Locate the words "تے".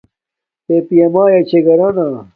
0.65-0.75